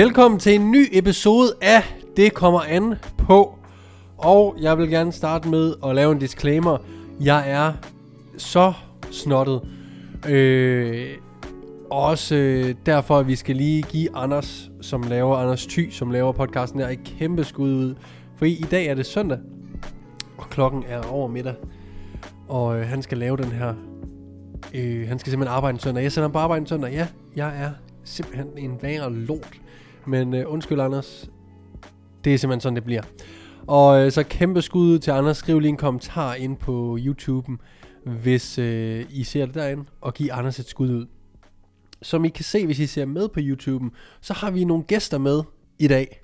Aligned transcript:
Velkommen 0.00 0.40
til 0.40 0.54
en 0.54 0.70
ny 0.70 0.88
episode 0.92 1.52
af 1.60 1.82
Det 2.16 2.34
kommer 2.34 2.60
an 2.60 2.94
på. 3.18 3.58
Og 4.18 4.56
jeg 4.60 4.78
vil 4.78 4.90
gerne 4.90 5.12
starte 5.12 5.48
med 5.48 5.74
at 5.84 5.94
lave 5.94 6.12
en 6.12 6.18
disclaimer. 6.18 6.78
Jeg 7.20 7.50
er 7.50 7.72
så 8.38 8.72
snottet. 9.10 9.60
Øh, 10.28 11.08
også 11.90 12.34
øh, 12.34 12.74
derfor, 12.86 13.18
at 13.18 13.26
vi 13.26 13.36
skal 13.36 13.56
lige 13.56 13.82
give 13.82 14.16
Anders, 14.16 14.70
som 14.80 15.02
laver 15.02 15.36
Anders 15.36 15.66
Thy, 15.66 15.90
som 15.90 16.10
laver 16.10 16.32
podcasten 16.32 16.80
her, 16.80 16.88
et 16.88 17.04
kæmpe 17.04 17.44
skud 17.44 17.70
ud. 17.70 17.94
For 18.36 18.44
i, 18.44 18.52
i 18.52 18.66
dag 18.70 18.86
er 18.86 18.94
det 18.94 19.06
søndag, 19.06 19.38
og 20.38 20.50
klokken 20.50 20.84
er 20.88 21.02
over 21.02 21.28
middag. 21.28 21.54
Og 22.48 22.78
øh, 22.78 22.86
han 22.86 23.02
skal 23.02 23.18
lave 23.18 23.36
den 23.36 23.52
her... 23.52 23.74
Øh, 24.74 25.08
han 25.08 25.18
skal 25.18 25.30
simpelthen 25.30 25.56
arbejde 25.56 25.74
en 25.74 25.80
søndag. 25.80 26.02
Jeg 26.02 26.12
sender 26.12 26.28
ham 26.28 26.32
på 26.32 26.38
arbejde 26.38 26.60
en 26.60 26.66
søndag. 26.66 26.92
Ja, 26.92 27.06
jeg 27.36 27.62
er 27.62 27.70
simpelthen 28.04 28.46
en 28.58 28.78
værre 28.82 29.12
lort. 29.12 29.60
Men 30.06 30.34
øh, 30.34 30.52
undskyld, 30.52 30.80
Anders. 30.80 31.30
Det 32.24 32.34
er 32.34 32.38
simpelthen 32.38 32.60
sådan, 32.60 32.76
det 32.76 32.84
bliver. 32.84 33.02
Og 33.66 34.04
øh, 34.04 34.12
så 34.12 34.22
kæmpe 34.22 34.62
skud 34.62 34.98
til 34.98 35.10
Anders. 35.10 35.36
Skriv 35.36 35.60
lige 35.60 35.68
en 35.68 35.76
kommentar 35.76 36.34
ind 36.34 36.56
på 36.56 36.98
YouTube'en, 37.00 37.56
hvis 38.10 38.58
øh, 38.58 39.06
I 39.10 39.24
ser 39.24 39.46
det 39.46 39.54
derinde, 39.54 39.84
og 40.00 40.14
giv 40.14 40.28
Anders 40.32 40.58
et 40.58 40.66
skud 40.66 40.90
ud. 40.90 41.06
Som 42.02 42.24
I 42.24 42.28
kan 42.28 42.44
se, 42.44 42.66
hvis 42.66 42.78
I 42.78 42.86
ser 42.86 43.04
med 43.04 43.28
på 43.28 43.40
YouTube'en, 43.40 43.90
så 44.20 44.32
har 44.32 44.50
vi 44.50 44.64
nogle 44.64 44.84
gæster 44.84 45.18
med 45.18 45.42
i 45.78 45.88
dag. 45.88 46.20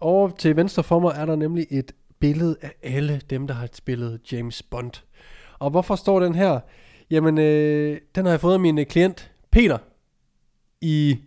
Over 0.00 0.28
til 0.28 0.56
venstre 0.56 0.82
for 0.82 0.98
mig 0.98 1.12
er 1.16 1.26
der 1.26 1.36
nemlig 1.36 1.66
et 1.70 1.92
billede 2.20 2.56
af 2.62 2.72
alle 2.82 3.20
dem, 3.30 3.46
der 3.46 3.54
har 3.54 3.68
spillet 3.72 4.20
James 4.32 4.62
Bond. 4.62 5.02
Og 5.58 5.70
hvorfor 5.70 5.96
står 5.96 6.20
den 6.20 6.34
her? 6.34 6.60
Jamen, 7.10 7.38
øh, 7.38 7.98
den 8.14 8.24
har 8.24 8.32
jeg 8.32 8.40
fået 8.40 8.54
af 8.54 8.60
min 8.60 8.78
øh, 8.78 8.86
klient 8.86 9.32
Peter 9.50 9.78
i 10.80 11.18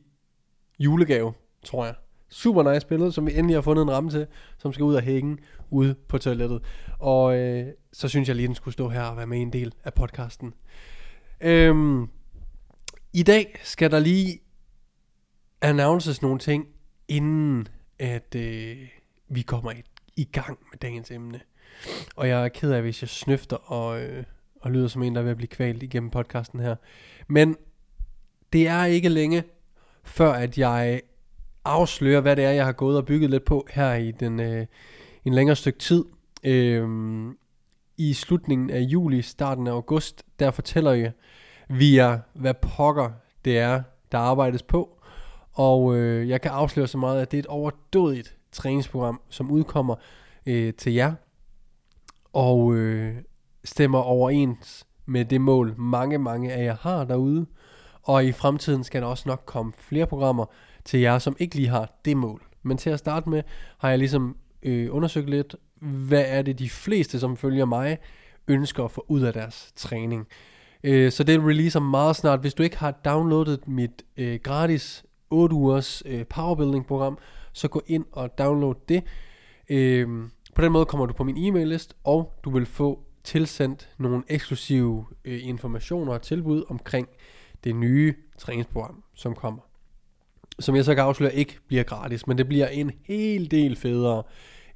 julegave, 0.80 1.34
tror 1.66 1.86
jeg. 1.86 1.96
Super 2.30 2.74
nice 2.74 2.88
billede, 2.88 3.12
som 3.12 3.26
vi 3.28 3.38
endelig 3.38 3.56
har 3.56 3.62
fundet 3.62 3.84
en 3.84 3.92
ramme 3.92 4.10
til, 4.10 4.28
som 4.58 4.74
skal 4.74 4.84
ud 4.84 4.96
og 4.96 5.02
hænge 5.02 5.38
ude 5.70 5.96
på 6.08 6.18
toilettet. 6.18 6.62
Og 7.00 7.38
øh, 7.38 7.68
så 7.94 8.08
synes 8.08 8.28
jeg 8.28 8.36
lige, 8.36 8.48
den 8.48 8.56
skulle 8.56 8.74
stå 8.74 8.90
her 8.90 9.04
og 9.04 9.18
være 9.18 9.28
med 9.28 9.38
i 9.38 9.42
en 9.42 9.54
del 9.54 9.74
af 9.84 9.94
podcasten. 9.94 10.54
Øhm, 11.42 12.08
I 13.14 13.24
dag 13.24 13.60
skal 13.64 13.92
der 13.92 14.00
lige 14.00 14.40
announces 15.62 16.22
nogle 16.22 16.40
ting, 16.40 16.68
inden 17.08 17.68
at 18.00 18.36
øh, 18.36 18.78
vi 19.30 19.42
kommer 19.42 19.72
i, 19.72 19.84
i 20.16 20.24
gang 20.24 20.60
med 20.72 20.80
dagens 20.80 21.12
emne. 21.12 21.42
Og 22.16 22.28
jeg 22.28 22.44
er 22.44 22.50
ked 22.50 22.72
af, 22.72 22.82
hvis 22.82 23.02
jeg 23.02 23.10
snøfter 23.10 23.56
og, 23.56 24.02
øh, 24.02 24.24
og 24.62 24.72
lyder 24.72 24.88
som 24.88 25.04
en, 25.04 25.16
der 25.16 25.22
er 25.22 25.24
ved 25.24 25.32
at 25.32 25.38
blive 25.38 25.48
kvalt 25.48 25.84
igennem 25.84 26.10
podcasten 26.10 26.60
her. 26.60 26.76
Men 27.28 27.56
det 28.54 28.68
er 28.68 28.86
ikke 28.86 29.10
længe, 29.10 29.44
før 30.10 30.32
at 30.32 30.58
jeg 30.58 31.02
afslører, 31.66 32.22
hvad 32.22 32.36
det 32.36 32.46
er, 32.46 32.52
jeg 32.52 32.66
har 32.66 32.72
gået 32.72 32.98
og 32.98 33.06
bygget 33.06 33.30
lidt 33.30 33.46
på 33.46 33.68
her 33.72 33.94
i 33.94 34.12
den, 34.12 34.40
øh, 34.40 34.66
en 35.26 35.34
længere 35.34 35.56
stykke 35.56 35.80
tid. 35.80 36.06
Øhm, 36.44 37.38
I 37.98 38.14
slutningen 38.14 38.70
af 38.70 38.80
juli, 38.80 39.22
starten 39.22 39.68
af 39.68 39.72
august, 39.72 40.24
der 40.40 40.52
fortæller 40.52 40.92
jeg 40.92 41.12
via, 41.70 42.20
hvad 42.34 42.54
pokker 42.54 43.10
det 43.46 43.58
er, 43.58 43.82
der 44.12 44.18
arbejdes 44.18 44.64
på. 44.64 45.00
Og 45.54 45.96
øh, 45.96 46.30
jeg 46.30 46.42
kan 46.42 46.52
afsløre 46.52 46.88
så 46.88 46.98
meget, 46.98 47.22
at 47.22 47.32
det 47.32 47.38
er 47.38 47.42
et 47.42 47.48
overdådigt 47.48 48.38
træningsprogram, 48.52 49.22
som 49.30 49.52
udkommer 49.52 49.96
øh, 50.46 50.74
til 50.74 50.94
jer. 50.94 51.14
Og 52.34 52.76
øh, 52.76 53.16
stemmer 53.64 54.00
overens 54.00 54.88
med 55.06 55.26
det 55.26 55.42
mål, 55.42 55.76
mange, 55.78 56.18
mange 56.18 56.54
af 56.54 56.64
jer 56.64 56.76
har 56.82 57.04
derude. 57.04 57.46
Og 58.10 58.26
i 58.26 58.32
fremtiden 58.32 58.84
skal 58.84 59.02
der 59.02 59.08
også 59.08 59.24
nok 59.28 59.44
komme 59.46 59.74
flere 59.78 60.08
programmer 60.08 60.46
til 60.86 61.00
jer, 61.00 61.20
som 61.20 61.36
ikke 61.40 61.56
lige 61.56 61.68
har 61.68 62.00
det 62.06 62.18
mål. 62.18 62.44
Men 62.64 62.78
til 62.78 62.90
at 62.90 63.00
starte 63.00 63.30
med, 63.30 63.44
har 63.78 63.90
jeg 63.90 64.00
ligesom 64.00 64.38
øh, 64.64 64.96
undersøgt 64.96 65.30
lidt, 65.30 65.56
hvad 65.82 66.24
er 66.28 66.42
det 66.42 66.60
de 66.60 66.70
fleste, 66.70 67.20
som 67.20 67.38
følger 67.38 67.66
mig, 67.66 67.98
ønsker 68.48 68.84
at 68.84 68.92
få 68.92 69.06
ud 69.08 69.22
af 69.22 69.34
deres 69.34 69.72
træning. 69.76 70.28
Øh, 70.84 71.12
så 71.12 71.24
det 71.24 71.40
releaser 71.40 71.80
meget 71.80 72.16
snart. 72.16 72.40
Hvis 72.40 72.54
du 72.54 72.64
ikke 72.64 72.78
har 72.78 72.92
downloadet 72.92 73.68
mit 73.68 74.04
øh, 74.18 74.40
gratis 74.44 75.06
8 75.30 75.56
ugers 75.56 76.04
øh, 76.06 76.26
powerbuilding 76.26 76.86
program, 76.86 77.18
så 77.54 77.68
gå 77.68 77.82
ind 77.88 78.06
og 78.12 78.38
download 78.38 78.76
det. 78.90 79.04
Øh, 79.70 80.08
på 80.56 80.62
den 80.62 80.72
måde 80.72 80.86
kommer 80.86 81.06
du 81.06 81.14
på 81.14 81.24
min 81.24 81.38
e-mail 81.38 81.68
list, 81.68 81.96
og 82.04 82.40
du 82.44 82.50
vil 82.50 82.66
få 82.66 83.04
tilsendt 83.24 83.90
nogle 83.98 84.24
eksklusive 84.28 85.06
øh, 85.26 85.48
informationer 85.48 86.14
og 86.14 86.22
tilbud 86.22 86.64
omkring 86.70 87.08
det 87.64 87.76
nye 87.76 88.16
træningsprogram, 88.38 89.04
som 89.16 89.36
kommer. 89.36 89.62
Som 90.60 90.76
jeg 90.76 90.86
så 90.86 90.96
kan 90.96 91.04
afsløre 91.04 91.36
ikke 91.36 91.58
bliver 91.68 91.84
gratis, 91.84 92.28
men 92.28 92.38
det 92.38 92.48
bliver 92.48 92.68
en 92.68 92.92
hel 93.08 93.52
del 93.52 93.76
federe 93.76 94.24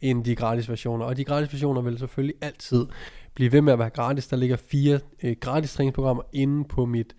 end 0.01 0.25
de 0.25 0.35
gratis 0.35 0.69
versioner. 0.69 1.05
Og 1.05 1.17
de 1.17 1.23
gratis 1.23 1.53
versioner 1.53 1.81
vil 1.81 1.99
selvfølgelig 1.99 2.35
altid 2.41 2.85
blive 3.33 3.51
ved 3.51 3.61
med 3.61 3.73
at 3.73 3.79
være 3.79 3.89
gratis. 3.89 4.27
Der 4.27 4.37
ligger 4.37 4.55
fire 4.55 4.99
øh, 5.23 5.35
gratis 5.39 5.73
træningsprogrammer 5.73 6.23
inde 6.33 6.63
på, 6.63 6.85
mit, 6.85 7.15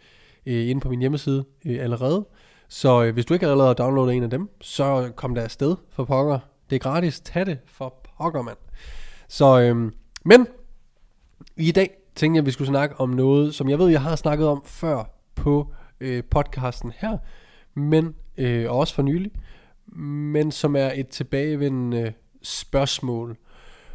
øh, 0.47 0.69
inde 0.71 0.81
på 0.81 0.89
min 0.89 1.01
hjemmeside 1.01 1.45
øh, 1.67 1.83
allerede. 1.83 2.27
Så 2.69 3.05
øh, 3.05 3.15
hvis 3.15 3.27
du 3.27 3.35
ikke 3.35 3.47
allerede 3.47 3.67
har 3.67 3.75
downloadet 3.75 4.15
en 4.17 4.23
af 4.23 4.31
dem, 4.31 4.51
så 4.61 5.13
kom 5.17 5.35
der 5.35 5.43
afsted 5.43 5.77
for 5.91 6.05
pokker. 6.05 6.39
Det 6.71 6.77
er 6.77 6.81
gratis. 6.81 7.21
Tag 7.21 7.47
det 7.47 7.59
for 7.67 8.09
pokker, 8.19 8.43
mand. 8.43 8.57
Så, 9.29 9.61
øh, 9.61 9.93
men 10.25 10.47
i 11.57 11.73
dag 11.73 11.91
tænkte 12.15 12.37
jeg, 12.37 12.43
at 12.43 12.47
vi 12.47 12.51
skulle 12.51 12.69
snakke 12.69 13.01
om 13.01 13.11
noget, 13.11 13.55
som 13.55 13.69
jeg 13.69 13.79
ved, 13.79 13.89
jeg 13.89 14.03
har 14.03 14.17
snakket 14.17 14.47
om 14.49 14.63
før 14.65 15.14
på 15.35 15.73
øh, 16.01 16.25
podcasten 16.31 16.93
her, 16.97 17.19
men 17.75 18.15
øh, 18.37 18.73
også 18.73 18.95
for 18.95 19.03
nylig, 19.03 19.31
men 19.97 20.53
som 20.53 20.77
er 20.77 20.91
et 20.95 21.09
tilbagevendende 21.09 22.13
spørgsmål. 22.43 23.37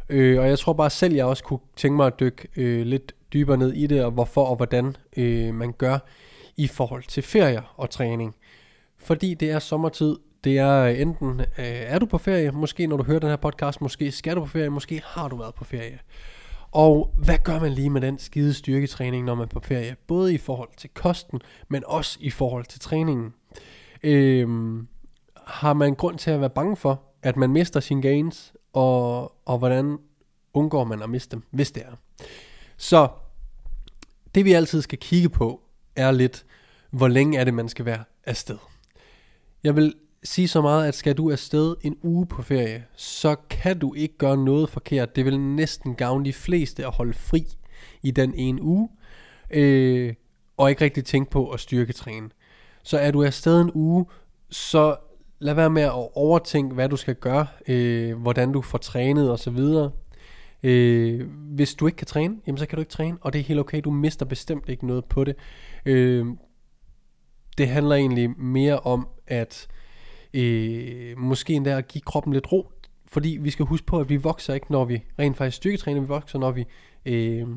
Øh, 0.08 0.40
og 0.40 0.48
jeg 0.48 0.58
tror 0.58 0.72
bare 0.72 0.90
selv, 0.90 1.14
jeg 1.14 1.24
også 1.24 1.44
kunne 1.44 1.60
tænke 1.76 1.96
mig 1.96 2.06
at 2.06 2.20
dykke 2.20 2.48
øh, 2.56 2.86
lidt 2.86 3.14
dybere 3.32 3.56
ned 3.56 3.72
i 3.72 3.86
det, 3.86 4.04
og 4.04 4.10
hvorfor 4.10 4.44
og 4.44 4.56
hvordan 4.56 4.96
øh, 5.16 5.54
man 5.54 5.72
gør 5.72 5.98
i 6.56 6.66
forhold 6.66 7.02
til 7.02 7.22
ferier 7.22 7.74
og 7.76 7.90
træning. 7.90 8.34
Fordi 8.98 9.34
det 9.34 9.50
er 9.50 9.58
sommertid, 9.58 10.16
det 10.44 10.58
er 10.58 10.82
øh, 10.82 11.00
enten, 11.00 11.40
øh, 11.40 11.46
er 11.58 11.98
du 11.98 12.06
på 12.06 12.18
ferie, 12.18 12.50
måske 12.50 12.86
når 12.86 12.96
du 12.96 13.02
hører 13.02 13.18
den 13.18 13.28
her 13.28 13.36
podcast, 13.36 13.80
måske 13.80 14.12
skal 14.12 14.36
du 14.36 14.40
på 14.40 14.46
ferie, 14.46 14.68
måske 14.68 15.02
har 15.04 15.28
du 15.28 15.36
været 15.36 15.54
på 15.54 15.64
ferie. 15.64 15.98
Og 16.72 17.14
hvad 17.16 17.38
gør 17.44 17.60
man 17.60 17.72
lige 17.72 17.90
med 17.90 18.00
den 18.00 18.18
skide 18.18 18.54
styrketræning, 18.54 19.24
når 19.24 19.34
man 19.34 19.44
er 19.44 19.48
på 19.48 19.60
ferie? 19.60 19.96
Både 20.06 20.34
i 20.34 20.38
forhold 20.38 20.68
til 20.76 20.90
kosten, 20.94 21.40
men 21.68 21.82
også 21.86 22.18
i 22.20 22.30
forhold 22.30 22.64
til 22.64 22.80
træningen. 22.80 23.34
Øhm, 24.02 24.88
har 25.46 25.72
man 25.72 25.94
grund 25.94 26.18
til 26.18 26.30
at 26.30 26.40
være 26.40 26.50
bange 26.50 26.76
for, 26.76 27.02
at 27.22 27.36
man 27.36 27.50
mister 27.50 27.80
sine 27.80 28.02
gains, 28.02 28.52
og, 28.72 29.22
og 29.48 29.58
hvordan 29.58 29.98
undgår 30.54 30.84
man 30.84 31.02
at 31.02 31.10
miste 31.10 31.36
dem, 31.36 31.42
hvis 31.50 31.70
det 31.70 31.82
er. 31.82 32.24
Så 32.76 33.08
det 34.34 34.44
vi 34.44 34.52
altid 34.52 34.82
skal 34.82 34.98
kigge 34.98 35.28
på, 35.28 35.62
er 35.96 36.10
lidt, 36.10 36.44
hvor 36.90 37.08
længe 37.08 37.38
er 37.38 37.44
det, 37.44 37.54
man 37.54 37.68
skal 37.68 37.84
være 37.84 38.04
afsted. 38.24 38.58
Jeg 39.64 39.76
vil 39.76 39.94
sige 40.24 40.48
så 40.48 40.60
meget, 40.60 40.88
at 40.88 40.94
skal 40.94 41.14
du 41.14 41.30
afsted 41.30 41.76
en 41.82 41.96
uge 42.02 42.26
på 42.26 42.42
ferie, 42.42 42.84
så 42.96 43.36
kan 43.50 43.78
du 43.78 43.94
ikke 43.94 44.18
gøre 44.18 44.36
noget 44.36 44.70
forkert. 44.70 45.16
Det 45.16 45.24
vil 45.24 45.40
næsten 45.40 45.94
gavne 45.94 46.24
de 46.24 46.32
fleste 46.32 46.86
at 46.86 46.92
holde 46.92 47.12
fri 47.12 47.46
i 48.02 48.10
den 48.10 48.34
ene 48.34 48.62
uge, 48.62 48.88
øh, 49.50 50.14
og 50.56 50.70
ikke 50.70 50.84
rigtig 50.84 51.04
tænke 51.04 51.30
på 51.30 51.50
at 51.50 51.60
styrketræne. 51.60 52.30
Så 52.82 52.98
er 52.98 53.10
du 53.10 53.24
afsted 53.24 53.60
en 53.60 53.70
uge, 53.74 54.06
så 54.50 54.96
lad 55.38 55.54
være 55.54 55.70
med 55.70 55.82
at 55.82 56.08
overtænke, 56.14 56.74
hvad 56.74 56.88
du 56.88 56.96
skal 56.96 57.14
gøre, 57.14 57.46
øh, 57.68 58.18
hvordan 58.18 58.52
du 58.52 58.62
får 58.62 58.78
trænet 58.78 59.30
osv. 59.30 59.58
Øh, 60.62 61.28
hvis 61.30 61.74
du 61.74 61.86
ikke 61.86 61.96
kan 61.96 62.06
træne, 62.06 62.36
jamen 62.46 62.58
så 62.58 62.66
kan 62.66 62.76
du 62.76 62.80
ikke 62.80 62.92
træne, 62.92 63.18
og 63.20 63.32
det 63.32 63.38
er 63.38 63.44
helt 63.44 63.60
okay, 63.60 63.80
du 63.84 63.90
mister 63.90 64.26
bestemt 64.26 64.68
ikke 64.68 64.86
noget 64.86 65.04
på 65.04 65.24
det. 65.24 65.36
Øh, 65.86 66.26
det 67.58 67.68
handler 67.68 67.96
egentlig 67.96 68.30
mere 68.40 68.80
om, 68.80 69.08
at 69.26 69.68
øh, 69.70 69.79
Øh, 70.34 71.18
måske 71.18 71.52
endda 71.52 71.78
at 71.78 71.88
give 71.88 72.02
kroppen 72.02 72.32
lidt 72.32 72.52
ro, 72.52 72.72
fordi 73.06 73.38
vi 73.40 73.50
skal 73.50 73.66
huske 73.66 73.86
på, 73.86 74.00
at 74.00 74.08
vi 74.08 74.16
vokser 74.16 74.54
ikke, 74.54 74.72
når 74.72 74.84
vi 74.84 75.02
rent 75.18 75.36
faktisk 75.36 75.56
styrketræner, 75.56 76.00
vi 76.00 76.06
vokser, 76.06 76.38
når 76.38 76.50
vi, 76.50 76.64
øh, 77.06 77.48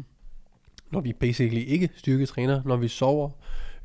når 0.91 1.01
vi 1.01 1.13
basically 1.13 1.61
ikke 1.67 1.89
styrketræner, 1.95 2.61
når 2.65 2.75
vi 2.75 2.87
sover, 2.87 3.29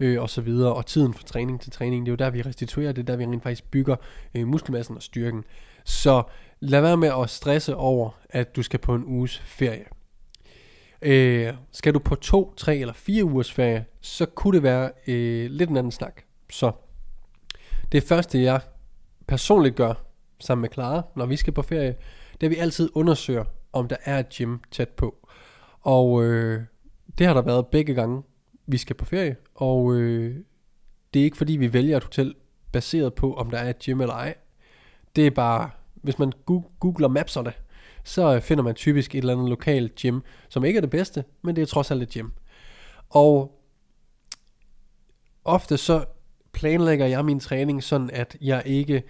øh, 0.00 0.22
og 0.22 0.30
så 0.30 0.40
videre, 0.40 0.74
og 0.74 0.86
tiden 0.86 1.14
fra 1.14 1.22
træning 1.22 1.60
til 1.60 1.72
træning, 1.72 2.06
det 2.06 2.10
er 2.10 2.12
jo 2.12 2.16
der, 2.16 2.30
vi 2.30 2.42
restituerer, 2.42 2.92
det 2.92 3.02
er 3.02 3.06
der, 3.06 3.16
vi 3.16 3.24
rent 3.24 3.42
faktisk 3.42 3.70
bygger 3.70 3.96
øh, 4.34 4.46
muskelmassen 4.46 4.96
og 4.96 5.02
styrken. 5.02 5.44
Så 5.84 6.22
lad 6.60 6.80
være 6.80 6.96
med 6.96 7.12
at 7.22 7.30
stresse 7.30 7.76
over, 7.76 8.10
at 8.30 8.56
du 8.56 8.62
skal 8.62 8.78
på 8.78 8.94
en 8.94 9.04
uges 9.04 9.38
ferie. 9.38 9.84
Øh, 11.02 11.52
skal 11.72 11.94
du 11.94 11.98
på 11.98 12.14
to, 12.14 12.54
tre 12.56 12.76
eller 12.76 12.94
fire 12.94 13.24
ugers 13.24 13.52
ferie, 13.52 13.84
så 14.00 14.26
kunne 14.26 14.56
det 14.56 14.62
være 14.62 14.90
øh, 15.06 15.50
lidt 15.50 15.70
en 15.70 15.76
anden 15.76 15.92
snak. 15.92 16.22
Så 16.50 16.72
det 17.92 18.02
første, 18.02 18.42
jeg 18.42 18.60
personligt 19.28 19.76
gør 19.76 19.94
sammen 20.40 20.62
med 20.62 20.70
Clara, 20.72 21.02
når 21.16 21.26
vi 21.26 21.36
skal 21.36 21.52
på 21.52 21.62
ferie, 21.62 21.96
det 22.32 22.42
er, 22.42 22.46
at 22.46 22.50
vi 22.50 22.56
altid 22.56 22.90
undersøger, 22.94 23.44
om 23.72 23.88
der 23.88 23.96
er 24.04 24.18
et 24.18 24.28
gym 24.28 24.56
tæt 24.70 24.88
på. 24.88 25.28
Og 25.80 26.24
øh, 26.24 26.62
det 27.18 27.26
har 27.26 27.34
der 27.34 27.42
været 27.42 27.66
begge 27.66 27.94
gange, 27.94 28.22
vi 28.66 28.76
skal 28.76 28.96
på 28.96 29.04
ferie. 29.04 29.36
Og 29.54 29.94
øh, 29.94 30.36
det 31.14 31.20
er 31.20 31.24
ikke 31.24 31.36
fordi, 31.36 31.56
vi 31.56 31.72
vælger 31.72 31.96
et 31.96 32.04
hotel 32.04 32.34
baseret 32.72 33.14
på, 33.14 33.34
om 33.34 33.50
der 33.50 33.58
er 33.58 33.70
et 33.70 33.78
gym 33.78 34.00
eller 34.00 34.14
ej. 34.14 34.34
Det 35.16 35.26
er 35.26 35.30
bare, 35.30 35.70
hvis 35.94 36.18
man 36.18 36.32
googler 36.80 37.08
mapserne, 37.08 37.46
det, 37.46 37.54
så 38.04 38.34
øh, 38.34 38.42
finder 38.42 38.64
man 38.64 38.74
typisk 38.74 39.14
et 39.14 39.18
eller 39.18 39.32
andet 39.32 39.48
lokalt 39.48 39.94
gym, 39.94 40.20
som 40.48 40.64
ikke 40.64 40.76
er 40.76 40.80
det 40.80 40.90
bedste, 40.90 41.24
men 41.42 41.56
det 41.56 41.62
er 41.62 41.66
trods 41.66 41.90
alt 41.90 42.02
et 42.02 42.08
gym. 42.08 42.28
Og 43.10 43.60
ofte 45.44 45.76
så 45.76 46.04
planlægger 46.52 47.06
jeg 47.06 47.24
min 47.24 47.40
træning 47.40 47.84
sådan, 47.84 48.10
at 48.10 48.36
jeg 48.40 48.62
ikke, 48.66 49.02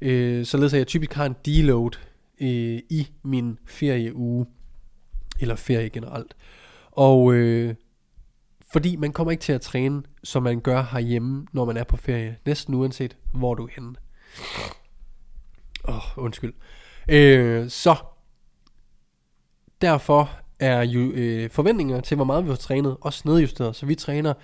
øh, 0.00 0.44
således 0.44 0.72
at 0.72 0.78
jeg 0.78 0.86
typisk 0.86 1.12
har 1.12 1.26
en 1.26 1.36
deload 1.46 1.90
øh, 2.40 2.80
i 2.90 3.08
min 3.22 3.58
ferieuge, 3.66 4.46
eller 5.40 5.56
ferie 5.56 5.90
generelt. 5.90 6.36
Og 6.90 7.34
øh, 7.34 7.74
fordi 8.72 8.96
man 8.96 9.12
kommer 9.12 9.30
ikke 9.30 9.40
til 9.40 9.52
at 9.52 9.60
træne, 9.60 10.02
som 10.24 10.42
man 10.42 10.60
gør 10.60 10.82
herhjemme, 10.92 11.46
når 11.52 11.64
man 11.64 11.76
er 11.76 11.84
på 11.84 11.96
ferie, 11.96 12.36
næsten 12.46 12.74
uanset 12.74 13.16
hvor 13.32 13.54
du 13.54 13.64
er 13.64 13.70
henne. 13.74 13.94
Åh, 15.88 15.94
oh, 15.96 16.24
undskyld. 16.24 16.54
Øh, 17.08 17.70
så 17.70 17.96
derfor 19.80 20.30
er 20.58 20.82
jo 20.82 21.12
øh, 21.12 21.50
forventninger 21.50 22.00
til, 22.00 22.14
hvor 22.14 22.24
meget 22.24 22.44
vi 22.44 22.48
har 22.48 22.56
trænet, 22.56 22.96
også 23.00 23.22
nedjusteret. 23.24 23.76
Så 23.76 23.86
vi 23.86 23.94
træner 23.94 24.34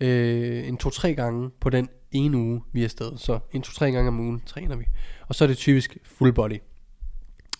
øh, 0.00 0.68
en 0.68 0.76
to-tre 0.76 1.14
gange 1.14 1.50
på 1.60 1.70
den 1.70 1.88
ene 2.12 2.36
uge, 2.36 2.62
vi 2.72 2.80
er 2.80 2.84
afsted. 2.84 3.12
Så 3.16 3.38
en 3.52 3.62
to-tre 3.62 3.92
gange 3.92 4.08
om 4.08 4.20
ugen 4.20 4.42
træner 4.46 4.76
vi. 4.76 4.84
Og 5.28 5.34
så 5.34 5.44
er 5.44 5.48
det 5.48 5.56
typisk 5.56 5.96
full 6.04 6.32
body. 6.32 6.58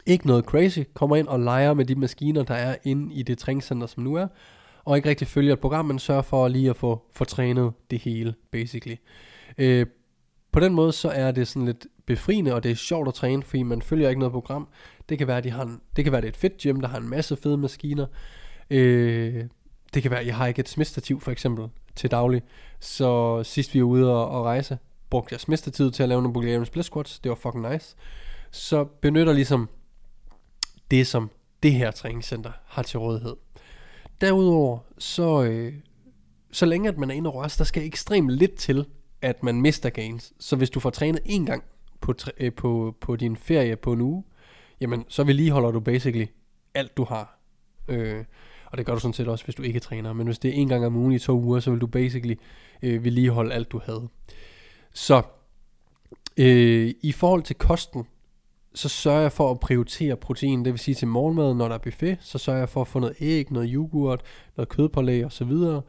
Ikke 0.06 0.26
noget 0.26 0.44
crazy. 0.44 0.78
Kommer 0.94 1.16
ind 1.16 1.28
og 1.28 1.40
leger 1.40 1.74
med 1.74 1.84
de 1.84 1.94
maskiner, 1.94 2.42
der 2.42 2.54
er 2.54 2.76
inde 2.84 3.14
i 3.14 3.22
det 3.22 3.38
træningscenter, 3.38 3.86
som 3.86 4.02
nu 4.02 4.14
er. 4.14 4.26
Og 4.84 4.96
ikke 4.96 5.08
rigtig 5.08 5.28
følger 5.28 5.52
et 5.52 5.60
program, 5.60 5.84
men 5.84 5.98
sørger 5.98 6.22
for 6.22 6.48
lige 6.48 6.70
at 6.70 6.76
få, 6.76 7.02
få 7.12 7.24
trænet 7.24 7.72
det 7.90 7.98
hele, 7.98 8.34
basically. 8.50 8.96
Øh, 9.58 9.86
på 10.52 10.60
den 10.60 10.74
måde, 10.74 10.92
så 10.92 11.08
er 11.08 11.30
det 11.30 11.48
sådan 11.48 11.66
lidt 11.66 11.86
befriende, 12.06 12.54
og 12.54 12.62
det 12.62 12.70
er 12.70 12.74
sjovt 12.74 13.08
at 13.08 13.14
træne, 13.14 13.42
fordi 13.42 13.62
man 13.62 13.82
følger 13.82 14.08
ikke 14.08 14.18
noget 14.18 14.32
program. 14.32 14.68
Det 15.08 15.18
kan 15.18 15.26
være, 15.26 15.38
at 15.38 15.44
de 15.44 15.50
har 15.50 15.62
en, 15.62 15.80
det 15.96 16.04
kan 16.04 16.12
være, 16.12 16.20
det 16.20 16.26
er 16.26 16.32
et 16.32 16.36
fedt 16.36 16.56
gym, 16.56 16.80
der 16.80 16.88
har 16.88 16.98
en 16.98 17.08
masse 17.08 17.36
fede 17.36 17.56
maskiner. 17.56 18.06
Øh, 18.70 19.44
det 19.94 20.02
kan 20.02 20.10
være, 20.10 20.20
at 20.20 20.26
jeg 20.26 20.36
har 20.36 20.46
ikke 20.46 20.60
et 20.60 20.68
smidstativ 20.68 21.20
for 21.20 21.30
eksempel 21.30 21.68
til 21.96 22.10
daglig. 22.10 22.42
Så 22.80 23.42
sidst 23.42 23.74
vi 23.74 23.80
var 23.80 23.86
ude 23.86 24.12
og, 24.12 24.28
og 24.28 24.44
rejse, 24.44 24.78
brugte 25.10 25.32
jeg 25.32 25.40
smistertid 25.40 25.90
til 25.90 26.02
at 26.02 26.08
lave 26.08 26.22
nogle 26.22 26.32
Bulgarian 26.32 26.66
split 26.66 26.84
squats. 26.84 27.18
Det 27.18 27.30
var 27.30 27.36
fucking 27.36 27.72
nice. 27.72 27.96
Så 28.50 28.84
benytter 28.84 29.32
ligesom 29.32 29.68
det, 30.90 31.06
som 31.06 31.30
det 31.62 31.72
her 31.72 31.90
træningscenter 31.90 32.52
har 32.66 32.82
til 32.82 32.98
rådighed. 32.98 33.36
Derudover, 34.20 34.78
så, 34.98 35.44
øh, 35.44 35.74
så 36.52 36.66
længe 36.66 36.88
at 36.88 36.98
man 36.98 37.10
er 37.10 37.14
inde 37.14 37.30
og 37.30 37.34
røres, 37.34 37.56
der 37.56 37.64
skal 37.64 37.86
ekstremt 37.86 38.30
lidt 38.30 38.54
til, 38.54 38.86
at 39.22 39.42
man 39.42 39.60
mister 39.60 39.90
gains. 39.90 40.32
Så 40.40 40.56
hvis 40.56 40.70
du 40.70 40.80
får 40.80 40.90
trænet 40.90 41.20
en 41.24 41.46
gang 41.46 41.64
på, 42.00 42.14
øh, 42.38 42.52
på, 42.52 42.96
på 43.00 43.16
din 43.16 43.36
ferie 43.36 43.76
på 43.76 43.92
en 43.92 44.00
uge, 44.00 44.24
jamen 44.80 45.04
så 45.08 45.24
vedligeholder 45.24 45.70
du 45.70 45.80
basically 45.80 46.26
alt 46.74 46.96
du 46.96 47.04
har. 47.04 47.38
Øh, 47.88 48.24
og 48.76 48.78
det 48.78 48.86
gør 48.86 48.94
du 48.94 49.00
sådan 49.00 49.12
set 49.12 49.28
også, 49.28 49.44
hvis 49.44 49.54
du 49.54 49.62
ikke 49.62 49.80
træner. 49.80 50.12
Men 50.12 50.26
hvis 50.26 50.38
det 50.38 50.48
er 50.48 50.54
en 50.54 50.68
gang 50.68 50.86
om 50.86 50.96
ugen 50.96 51.12
i 51.12 51.18
to 51.18 51.40
uger, 51.40 51.60
så 51.60 51.70
vil 51.70 51.80
du 51.80 51.86
basically 51.86 52.34
øh, 52.82 53.04
vedligeholde 53.04 53.54
alt 53.54 53.72
du 53.72 53.80
havde. 53.84 54.08
Så 54.94 55.22
øh, 56.36 56.94
i 57.02 57.12
forhold 57.12 57.42
til 57.42 57.56
kosten, 57.56 58.04
så 58.74 58.88
sørger 58.88 59.20
jeg 59.20 59.32
for 59.32 59.50
at 59.50 59.60
prioritere 59.60 60.16
protein, 60.16 60.64
det 60.64 60.72
vil 60.72 60.78
sige 60.78 60.94
til 60.94 61.08
morgenmad, 61.08 61.54
når 61.54 61.68
der 61.68 61.74
er 61.74 61.78
buffet, 61.78 62.18
så 62.20 62.38
sørger 62.38 62.58
jeg 62.58 62.68
for 62.68 62.80
at 62.80 62.88
få 62.88 62.98
noget 62.98 63.16
æg, 63.20 63.52
noget 63.52 63.70
yoghurt, 63.72 64.22
noget 64.56 64.68
kødpålæg 64.68 65.24
og 65.24 65.32
så 65.32 65.44
videre. 65.44 65.82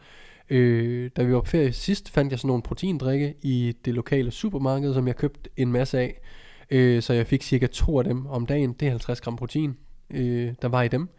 Øh, 0.49 1.11
da 1.17 1.23
vi 1.23 1.33
var 1.33 1.41
på 1.41 1.49
ferie 1.49 1.73
sidst, 1.73 2.09
fandt 2.09 2.31
jeg 2.31 2.39
sådan 2.39 2.47
nogle 2.47 2.63
proteindrikke 2.63 3.35
i 3.41 3.75
det 3.85 3.93
lokale 3.93 4.31
supermarked, 4.31 4.93
som 4.93 5.07
jeg 5.07 5.15
købte 5.15 5.49
en 5.57 5.71
masse 5.71 5.99
af. 5.99 6.21
Øh, 6.69 7.01
så 7.01 7.13
jeg 7.13 7.27
fik 7.27 7.43
cirka 7.43 7.67
to 7.67 7.97
af 7.97 8.03
dem 8.03 8.25
om 8.25 8.45
dagen. 8.45 8.73
Det 8.73 8.85
er 8.85 8.89
50 8.89 9.21
gram 9.21 9.35
protein, 9.35 9.77
øh, 10.09 10.53
der 10.61 10.67
var 10.67 10.83
i 10.83 10.87
dem. 10.87 11.09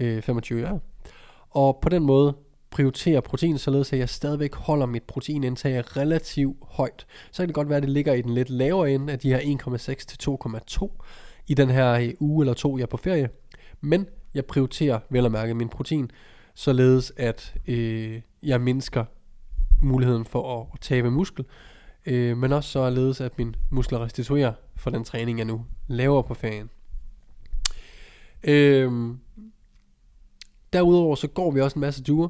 Øh, 0.00 0.22
25 0.22 0.60
øre. 0.60 0.80
Og 1.52 1.78
på 1.82 1.88
den 1.88 2.02
måde 2.02 2.34
prioriterer 2.70 3.20
protein, 3.20 3.58
således 3.58 3.92
at 3.92 3.98
jeg 3.98 4.08
stadigvæk 4.08 4.54
holder 4.54 4.86
mit 4.86 5.02
proteinindtag 5.02 5.96
relativt 5.96 6.56
højt. 6.62 7.06
Så 7.30 7.42
kan 7.42 7.48
det 7.48 7.54
godt 7.54 7.68
være, 7.68 7.76
at 7.76 7.82
det 7.82 7.90
ligger 7.90 8.12
i 8.12 8.22
den 8.22 8.34
lidt 8.34 8.50
lavere 8.50 8.92
ende 8.92 9.12
af 9.12 9.18
de 9.18 9.28
her 9.28 9.38
1,6 9.38 9.78
til 9.94 10.30
2,2 10.30 10.88
i 11.46 11.54
den 11.54 11.70
her 11.70 11.92
øh, 11.92 12.10
uge 12.20 12.42
eller 12.42 12.54
to, 12.54 12.78
jeg 12.78 12.82
er 12.82 12.86
på 12.86 12.96
ferie. 12.96 13.30
Men 13.80 14.06
jeg 14.34 14.44
prioriterer 14.44 14.98
vel 15.10 15.26
at 15.26 15.32
mærke 15.32 15.54
min 15.54 15.68
protein, 15.68 16.10
således 16.54 17.12
at 17.16 17.54
øh, 17.66 18.20
jeg 18.42 18.60
mindsker 18.60 19.04
muligheden 19.82 20.24
for 20.24 20.60
at, 20.60 20.66
at 20.72 20.80
tabe 20.80 21.10
muskel, 21.10 21.44
øh, 22.06 22.36
men 22.36 22.52
også 22.52 22.70
således 22.70 23.20
at 23.20 23.38
min 23.38 23.56
muskler 23.70 24.04
restituerer 24.04 24.52
for 24.76 24.90
den 24.90 25.04
træning, 25.04 25.38
jeg 25.38 25.46
nu 25.46 25.64
laver 25.88 26.22
på 26.22 26.34
ferien. 26.34 26.70
Øh, 28.44 29.14
derudover 30.72 31.16
så 31.16 31.28
går 31.28 31.50
vi 31.50 31.60
også 31.60 31.74
en 31.74 31.80
masse 31.80 32.02
ture, 32.02 32.28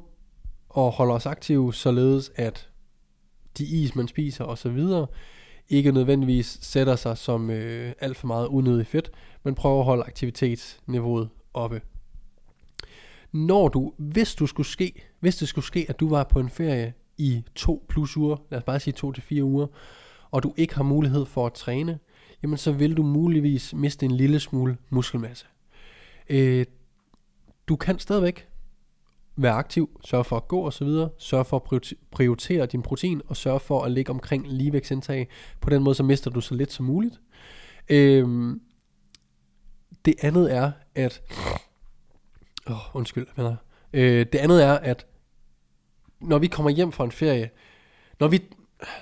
og 0.68 0.92
holder 0.92 1.14
os 1.14 1.26
aktive, 1.26 1.74
således 1.74 2.32
at 2.36 2.68
de 3.58 3.64
is, 3.64 3.94
man 3.94 4.08
spiser 4.08 4.44
osv., 4.44 4.78
ikke 5.68 5.92
nødvendigvis 5.92 6.58
sætter 6.60 6.96
sig 6.96 7.18
som 7.18 7.50
øh, 7.50 7.92
alt 8.00 8.16
for 8.16 8.26
meget 8.26 8.46
unødigt 8.46 8.88
fedt, 8.88 9.10
men 9.42 9.54
prøver 9.54 9.78
at 9.78 9.84
holde 9.84 10.04
aktivitetsniveauet 10.04 11.28
oppe. 11.54 11.80
Når 13.32 13.68
du, 13.68 13.92
hvis 13.98 14.34
du 14.34 14.46
skulle 14.46 14.66
ske, 14.66 15.04
hvis 15.20 15.36
det 15.36 15.48
skulle 15.48 15.64
ske, 15.64 15.86
at 15.88 16.00
du 16.00 16.08
var 16.08 16.24
på 16.24 16.40
en 16.40 16.50
ferie 16.50 16.94
i 17.18 17.42
to 17.54 17.86
plus 17.88 18.16
uger, 18.16 18.36
lad 18.50 18.58
os 18.58 18.64
bare 18.64 18.80
sige 18.80 18.94
to 18.94 19.12
til 19.12 19.22
fire 19.22 19.44
uger, 19.44 19.66
og 20.30 20.42
du 20.42 20.54
ikke 20.56 20.74
har 20.74 20.82
mulighed 20.82 21.26
for 21.26 21.46
at 21.46 21.52
træne, 21.52 21.98
jamen 22.42 22.58
så 22.58 22.72
vil 22.72 22.96
du 22.96 23.02
muligvis 23.02 23.74
miste 23.74 24.06
en 24.06 24.10
lille 24.10 24.40
smule 24.40 24.76
muskelmasse. 24.90 25.46
Øh, 26.28 26.66
du 27.72 27.76
kan 27.76 27.98
stadigvæk 27.98 28.48
være 29.36 29.52
aktiv, 29.52 30.00
sørge 30.04 30.24
for 30.24 30.36
at 30.36 30.48
gå 30.48 30.66
osv., 30.66 30.88
sørge 31.19 31.44
for 31.44 31.56
at 31.56 31.82
prioritere 32.10 32.66
din 32.66 32.82
protein, 32.82 33.22
og 33.28 33.36
sørge 33.36 33.60
for 33.60 33.82
at 33.84 33.90
ligge 33.90 34.10
omkring 34.10 34.46
ligevægtsindtag. 34.48 35.28
På 35.60 35.70
den 35.70 35.82
måde, 35.82 35.94
så 35.94 36.02
mister 36.02 36.30
du 36.30 36.40
så 36.40 36.54
lidt 36.54 36.72
som 36.72 36.86
muligt. 36.86 37.20
Øhm, 37.88 38.60
det 40.04 40.14
andet 40.22 40.55
er, 40.55 40.72
at... 40.94 41.22
Åh, 42.67 42.72
oh, 42.72 42.96
undskyld, 42.96 43.26
mener 43.36 43.56
øh, 43.93 44.26
Det 44.32 44.38
andet 44.38 44.64
er, 44.64 44.72
at 44.72 45.06
når 46.20 46.38
vi 46.38 46.46
kommer 46.46 46.70
hjem 46.70 46.93
fra 46.93 47.05
en 47.05 47.12
ferie, 47.12 47.50
når 48.20 48.29
vi, 48.29 48.43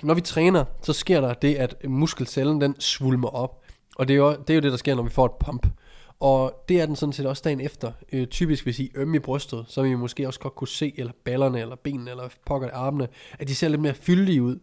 når 0.03 0.13
vi 0.13 0.21
træner, 0.21 0.65
så 0.81 0.93
sker 0.93 1.21
der 1.21 1.33
det, 1.33 1.55
at 1.55 1.89
muskelcellen 1.89 2.61
den 2.61 2.79
svulmer 2.79 3.29
op. 3.29 3.63
Og 3.95 4.07
det 4.07 4.13
er, 4.13 4.17
jo, 4.17 4.31
det 4.31 4.49
er 4.49 4.55
jo 4.55 4.61
det, 4.61 4.71
der 4.71 4.77
sker, 4.77 4.95
når 4.95 5.03
vi 5.03 5.09
får 5.09 5.25
et 5.25 5.31
pump. 5.39 5.67
Og 6.21 6.63
det 6.69 6.81
er 6.81 6.85
den 6.85 6.95
sådan 6.95 7.13
set 7.13 7.25
også 7.25 7.41
dagen 7.45 7.61
efter. 7.61 7.91
Øh, 8.11 8.27
typisk 8.27 8.63
hvis 8.63 8.79
I 8.79 8.91
ømme 8.95 9.15
i 9.15 9.19
brystet, 9.19 9.65
så 9.67 9.81
vil 9.81 9.91
I 9.91 9.95
måske 9.95 10.27
også 10.27 10.39
godt 10.39 10.55
kunne 10.55 10.67
se, 10.67 10.93
eller 10.97 11.11
ballerne, 11.25 11.59
eller 11.59 11.75
benene, 11.75 12.11
eller 12.11 12.29
pokker 12.45 12.71
armene, 12.73 13.07
at 13.39 13.47
de 13.47 13.55
ser 13.55 13.67
lidt 13.67 13.81
mere 13.81 13.93
fyldige 13.93 14.43
ud. 14.43 14.59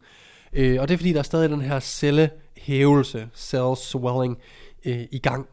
Øh, 0.52 0.80
og 0.80 0.88
det 0.88 0.94
er 0.94 0.98
fordi, 0.98 1.12
der 1.12 1.18
er 1.18 1.22
stadig 1.22 1.50
den 1.50 1.60
her 1.60 1.80
cellehævelse, 1.80 3.28
cell 3.34 3.76
swelling, 3.76 4.38
øh, 4.84 5.04
i 5.10 5.18
gang, 5.18 5.46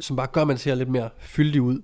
som 0.00 0.16
bare 0.16 0.26
gør, 0.26 0.40
at 0.40 0.46
man 0.46 0.58
ser 0.58 0.74
lidt 0.74 0.88
mere 0.88 1.10
fyldig 1.18 1.62
ud. 1.62 1.82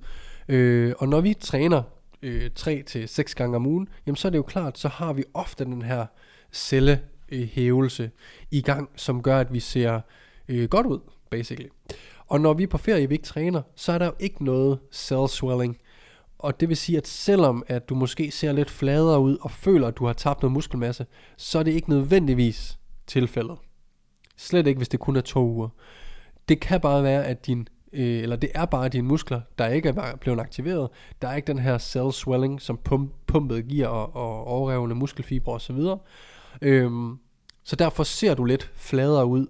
Øh, 0.49 0.94
og 0.99 1.09
når 1.09 1.21
vi 1.21 1.35
træner 1.35 1.82
øh, 2.23 2.50
3 2.54 2.82
til 2.82 3.09
seks 3.09 3.35
gange 3.35 3.56
om 3.56 3.66
ugen, 3.66 3.88
jamen 4.06 4.16
så 4.16 4.28
er 4.28 4.30
det 4.30 4.38
jo 4.38 4.42
klart, 4.42 4.78
så 4.78 4.88
har 4.88 5.12
vi 5.12 5.25
ofte 5.35 5.64
den 5.64 5.82
her 5.82 6.06
cellehævelse 6.52 8.11
i 8.50 8.62
gang, 8.62 8.90
som 8.97 9.23
gør, 9.23 9.38
at 9.40 9.52
vi 9.52 9.61
ser 9.61 10.00
øh, 10.49 10.68
godt 10.68 10.87
ud, 10.87 11.00
basically. 11.30 11.68
Og 12.32 12.40
når 12.40 12.54
vi 12.54 12.62
er 12.62 12.66
på 12.66 12.78
ferie, 12.78 13.08
vi 13.08 13.14
ikke 13.14 13.24
træner, 13.24 13.62
så 13.76 13.92
er 13.92 13.98
der 13.98 14.06
jo 14.06 14.12
ikke 14.18 14.44
noget 14.44 14.78
cell 14.92 15.28
swelling. 15.28 15.78
Og 16.38 16.60
det 16.60 16.68
vil 16.68 16.76
sige, 16.76 16.98
at 16.98 17.06
selvom 17.06 17.62
at 17.66 17.88
du 17.88 17.94
måske 17.94 18.30
ser 18.30 18.52
lidt 18.52 18.70
fladere 18.70 19.20
ud 19.20 19.36
og 19.40 19.50
føler, 19.50 19.88
at 19.88 19.96
du 19.96 20.06
har 20.06 20.12
tabt 20.12 20.42
noget 20.42 20.52
muskelmasse, 20.52 21.06
så 21.36 21.58
er 21.58 21.62
det 21.62 21.72
ikke 21.72 21.90
nødvendigvis 21.90 22.78
tilfældet. 23.06 23.58
Slet 24.36 24.66
ikke, 24.66 24.78
hvis 24.78 24.88
det 24.88 25.00
kun 25.00 25.16
er 25.16 25.20
to 25.20 25.46
uger. 25.46 25.68
Det 26.48 26.60
kan 26.60 26.80
bare 26.80 27.02
være, 27.02 27.24
at 27.24 27.46
din 27.46 27.68
øh, 27.92 28.22
eller 28.22 28.36
det 28.36 28.50
er 28.54 28.64
bare 28.64 28.88
dine 28.88 29.08
muskler, 29.08 29.40
der 29.58 29.66
ikke 29.66 29.88
er 29.88 30.16
blevet 30.20 30.40
aktiveret. 30.40 30.88
Der 31.22 31.28
er 31.28 31.34
ikke 31.36 31.46
den 31.46 31.58
her 31.58 31.78
cell 31.78 32.12
swelling, 32.12 32.60
som 32.60 32.76
pump, 32.84 33.12
pumpet 33.26 33.68
giver 33.68 33.88
og, 33.88 34.16
og 34.16 34.46
overrevne 34.46 34.94
muskelfibre 34.94 35.52
osv. 35.52 35.78
Øhm, 36.62 37.18
så 37.64 37.76
derfor 37.76 38.02
ser 38.02 38.34
du 38.34 38.44
lidt 38.44 38.72
fladere 38.74 39.26
ud, 39.26 39.46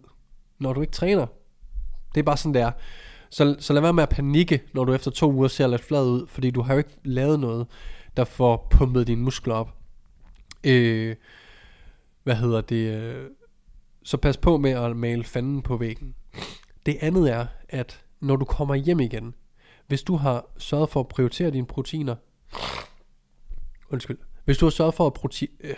når 0.58 0.72
du 0.72 0.80
ikke 0.80 0.92
træner. 0.92 1.26
Det 2.14 2.20
er 2.20 2.24
bare 2.24 2.36
sådan, 2.36 2.54
det 2.54 2.62
er. 2.62 2.70
Så, 3.30 3.56
så 3.58 3.72
lad 3.72 3.82
være 3.82 3.92
med 3.92 4.02
at 4.02 4.08
panikke, 4.08 4.62
når 4.72 4.84
du 4.84 4.94
efter 4.94 5.10
to 5.10 5.32
uger 5.32 5.48
ser 5.48 5.66
lidt 5.66 5.84
flad 5.84 6.06
ud, 6.06 6.26
fordi 6.26 6.50
du 6.50 6.62
har 6.62 6.74
jo 6.74 6.78
ikke 6.78 6.96
lavet 7.04 7.40
noget, 7.40 7.66
der 8.16 8.24
får 8.24 8.66
pumpet 8.70 9.06
dine 9.06 9.22
muskler 9.22 9.54
op. 9.54 9.74
Øh, 10.64 11.16
hvad 12.22 12.34
hedder 12.34 12.60
det? 12.60 13.02
Øh, 13.02 13.30
så 14.02 14.16
pas 14.16 14.36
på 14.36 14.58
med 14.58 14.70
at 14.70 14.96
male 14.96 15.24
fanden 15.24 15.62
på 15.62 15.76
væggen. 15.76 16.14
Det 16.86 16.96
andet 17.00 17.32
er, 17.32 17.46
at 17.68 18.00
når 18.20 18.36
du 18.36 18.44
kommer 18.44 18.74
hjem 18.74 19.00
igen, 19.00 19.34
hvis 19.86 20.02
du 20.02 20.16
har 20.16 20.44
sørget 20.58 20.90
for 20.90 21.00
at 21.00 21.08
prioritere 21.08 21.50
dine 21.50 21.66
proteiner, 21.66 22.14
undskyld, 23.90 24.18
hvis 24.44 24.58
du 24.58 24.66
har 24.66 24.70
sørget 24.70 24.94
for 24.94 25.06
at 25.06 25.12
prote- 25.18 25.56
øh, 25.60 25.74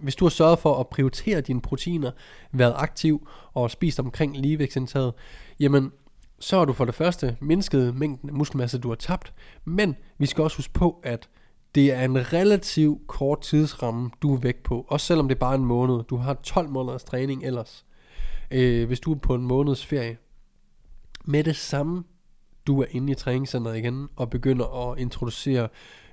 hvis 0.00 0.16
du 0.16 0.24
har 0.24 0.30
sørget 0.30 0.58
for 0.58 0.80
at 0.80 0.88
prioritere 0.88 1.40
dine 1.40 1.60
proteiner, 1.60 2.10
været 2.52 2.74
aktiv 2.76 3.28
og 3.54 3.70
spist 3.70 4.00
omkring 4.00 4.36
ligevægtsindtaget, 4.36 5.12
jamen 5.60 5.92
så 6.38 6.58
har 6.58 6.64
du 6.64 6.72
for 6.72 6.84
det 6.84 6.94
første 6.94 7.36
mindsket 7.40 7.94
mængden 7.94 8.28
af 8.28 8.34
muskelmasse, 8.34 8.78
du 8.78 8.88
har 8.88 8.96
tabt, 8.96 9.32
men 9.64 9.96
vi 10.18 10.26
skal 10.26 10.44
også 10.44 10.56
huske 10.56 10.72
på, 10.72 11.00
at 11.02 11.28
det 11.74 11.92
er 11.92 12.04
en 12.04 12.32
relativ 12.32 13.00
kort 13.06 13.40
tidsramme, 13.40 14.10
du 14.22 14.34
er 14.34 14.38
væk 14.38 14.56
på, 14.56 14.86
også 14.88 15.06
selvom 15.06 15.28
det 15.28 15.34
er 15.34 15.38
bare 15.38 15.54
en 15.54 15.64
måned. 15.64 16.04
Du 16.04 16.16
har 16.16 16.34
12 16.34 16.68
måneders 16.68 17.04
træning 17.04 17.44
ellers, 17.44 17.84
øh, 18.50 18.86
hvis 18.86 19.00
du 19.00 19.12
er 19.12 19.18
på 19.18 19.34
en 19.34 19.42
måneds 19.42 19.86
ferie. 19.86 20.16
Med 21.24 21.44
det 21.44 21.56
samme, 21.56 22.04
du 22.66 22.80
er 22.80 22.86
inde 22.90 23.12
i 23.12 23.14
træningscenteret 23.14 23.78
igen 23.78 24.08
og 24.16 24.30
begynder 24.30 24.90
at 24.90 24.98
introducere 24.98 25.68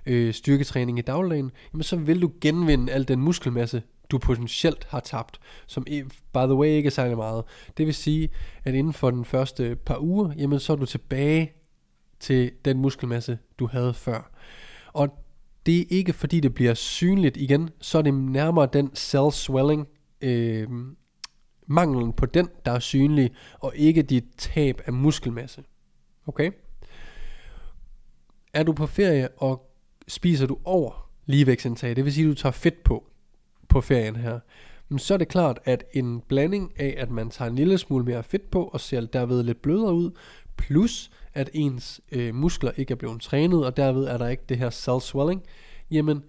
øh, 0.08 0.34
styrketræning 0.34 1.00
i 1.00 1.02
dagligdagen, 1.02 1.52
jamen 1.74 1.84
så 1.84 1.96
vil 1.96 2.22
du 2.22 2.32
genvinde 2.42 2.94
al 2.94 3.08
den 3.08 3.22
muskelmasse, 3.22 3.84
du 4.10 4.18
potentielt 4.18 4.88
har 4.90 5.00
tabt, 5.00 5.40
som 5.68 5.84
by 6.34 6.38
the 6.38 6.56
way 6.56 6.68
ikke 6.68 6.88
er 6.88 6.92
særlig 6.92 7.18
meget. 7.18 7.44
Det 7.78 7.86
vil 7.86 7.94
sige, 7.94 8.30
at 8.64 8.74
inden 8.74 8.94
for 8.94 9.12
den 9.12 9.26
første 9.26 9.76
par 9.76 10.00
uger, 10.00 10.34
jamen 10.38 10.60
så 10.60 10.74
er 10.74 10.78
du 10.78 10.86
tilbage 10.86 11.52
til 12.20 12.52
den 12.66 12.78
muskelmasse, 12.78 13.38
du 13.60 13.68
havde 13.68 13.94
før. 13.94 14.32
Og 14.94 15.10
det 15.66 15.80
er 15.80 15.86
ikke 15.90 16.14
fordi 16.14 16.40
det 16.40 16.54
bliver 16.54 16.74
synligt 16.74 17.38
igen, 17.38 17.70
så 17.82 17.98
er 17.98 18.02
det 18.02 18.14
nærmere 18.14 18.70
den 18.74 18.96
cell 18.96 19.32
swelling, 19.32 19.88
øh, 20.22 20.68
manglen 21.68 22.14
på 22.14 22.26
den, 22.26 22.50
der 22.66 22.72
er 22.72 22.80
synlig, 22.80 23.32
og 23.60 23.74
ikke 23.76 24.02
dit 24.02 24.24
tab 24.38 24.82
af 24.86 24.94
muskelmasse. 24.94 25.64
Okay? 26.28 26.52
Er 28.54 28.64
du 28.64 28.74
på 28.74 28.86
ferie, 28.86 29.30
og 29.38 29.67
spiser 30.08 30.48
du 30.48 30.58
over 30.64 31.10
ligevægtsindtag, 31.26 31.96
det 31.96 32.06
vil 32.06 32.14
sige, 32.14 32.26
at 32.26 32.30
du 32.30 32.42
tager 32.42 32.54
fedt 32.54 32.84
på, 32.84 33.04
på 33.70 33.82
ferien 33.82 34.16
her, 34.16 34.40
men 34.90 35.00
så 35.00 35.14
er 35.14 35.18
det 35.18 35.28
klart, 35.28 35.60
at 35.66 35.84
en 35.94 36.22
blanding 36.22 36.74
af, 36.80 36.96
at 36.98 37.12
man 37.12 37.30
tager 37.30 37.50
en 37.50 37.56
lille 37.56 37.78
smule 37.78 38.06
mere 38.06 38.24
fedt 38.24 38.52
på, 38.52 38.64
og 38.64 38.80
ser 38.80 39.02
derved 39.02 39.44
lidt 39.44 39.62
blødere 39.62 39.94
ud, 39.94 40.12
plus 40.58 41.12
at 41.34 41.50
ens 41.54 42.02
øh, 42.12 42.36
muskler 42.36 42.72
ikke 42.78 42.92
er 42.92 42.96
blevet 42.96 43.22
trænet, 43.22 43.66
og 43.66 43.78
derved 43.78 44.04
er 44.04 44.18
der 44.18 44.28
ikke 44.28 44.44
det 44.50 44.58
her 44.58 44.70
cell 44.70 45.02
swelling, 45.02 45.44
jamen, 45.92 46.24